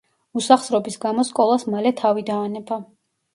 [0.39, 2.81] უსახსრობის გამო სკოლას მალე თავი დაანება.